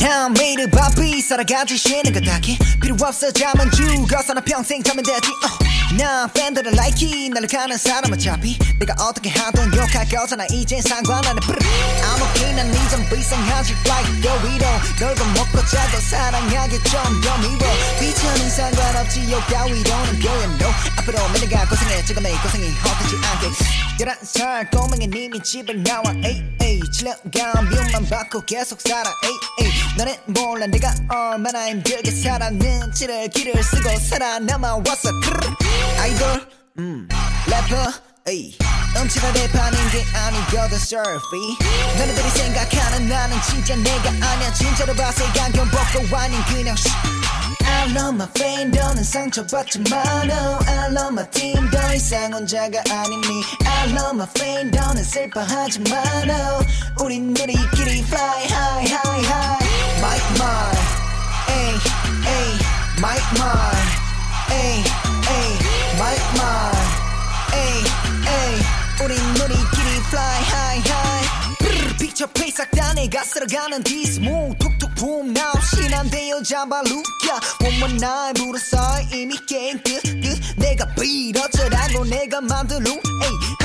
[0.00, 3.30] 난 매일 바삐 살아가지 쉬는 거 딱히 필요 없어.
[3.30, 5.28] 잠은 죽어서 나 평생 자면 되지.
[5.28, 5.70] uh.
[5.98, 11.40] 난 팬들은 like 나를 가는 사람 어차피 내가 어떻게 하든 욕할 거잖아 이제 상관 안해
[11.40, 13.74] I'm okay 난 이젠 비상하지.
[13.84, 17.58] Like the widow 널고 먹고 좀더 미워.
[17.98, 18.19] 비천은 상관없
[19.10, 23.48] 지욕 따위로는 표현 no 앞으로 맨날 고생해 지금 내 고생이 헛되지 않게
[23.98, 30.14] 11살 꼬맹이 님이 집을 나와 에이 에이 질려간 미움만 받고 계속 살아 에이 에이 너는
[30.26, 35.10] 몰라 내가 얼마나 힘들게 살았는지를 길을 쓰고 살아남아왔어.
[35.98, 37.08] 아이돌 음
[37.46, 37.92] 래퍼
[38.28, 38.56] 에이
[38.96, 41.56] 음치가 랩하는 게 아니거든 surfy
[41.98, 46.88] 너네들이 생각하는 나는 진짜 내가 아니야 진짜로 봤을 안경 벗고 아닌 그냥 쉬
[47.69, 52.81] I love my friend 너는 상처받지 마 No I love my team 더 이상 혼자가
[52.89, 56.65] 아닌 me I love my friend 너는 슬퍼하지 마 No
[57.03, 59.65] 우린 우리끼리 fly high high high
[59.99, 60.75] My my
[61.49, 61.77] 에이
[62.25, 62.59] 에이
[62.97, 64.05] My my
[72.28, 79.34] 페이스 싹다 내가 쓸어가는 디스모 톡톡 붐나 없이 난대여 잡아 룩야 원원 날 불었어 이미
[79.46, 80.40] 게임 끝 끝.
[80.56, 83.60] 내가 빌어쩌라고 내가 만든 룩 에이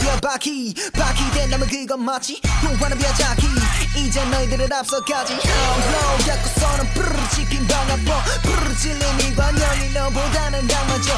[0.00, 0.74] be a 바퀴.
[0.92, 3.50] 바퀴 된다면 그건 맞지 be a jockey
[3.96, 5.34] 이제 너희들을 앞서가지.
[5.34, 11.12] I'm blow 약고서는 브르르 지핀 방아포 브르르 질린 이 관념이 너보다는 당맞죠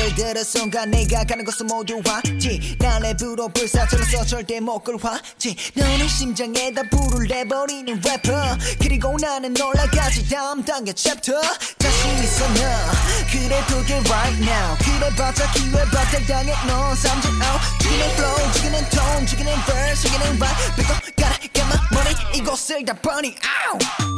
[0.00, 2.74] 이래벨 들은 순간 내가 가는 곳은 모두 화지.
[2.78, 5.54] 난 랩으로 불사처럼 절대 못 끌화지.
[5.74, 10.26] 너는 심장에다 불을 내버리는 래퍼 그리고 나는 올라가지.
[10.30, 11.40] 다음 단계 챕터
[11.78, 12.60] 자신 있어 너.
[13.30, 14.76] 그래 그게 right now.
[14.78, 16.54] 그래봤자 기회 바탈 당해.
[16.66, 17.60] 넌 삼진 out.
[17.82, 23.36] 죽이는 flow 죽이는 tone 죽이는 verse 죽이는 rap 뺏고 가라 my money 이곳을 다 burning
[23.68, 24.09] out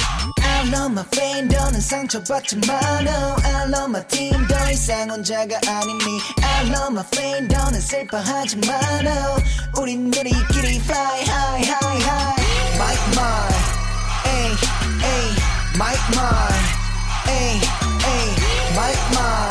[0.72, 5.98] love my friend 너는 상처받지 마 No I love my team 더 이상 혼자가 아닌
[6.02, 9.38] me I love my friend 너는 슬퍼하지 마 No
[9.80, 12.38] 우린 우리끼리 fly high high high
[12.78, 13.50] Mike my
[14.28, 14.56] 에이
[15.04, 15.36] 에이
[15.76, 16.54] Mike my
[17.30, 17.62] 에이
[18.08, 18.36] 에이
[18.74, 19.51] Mike my 에이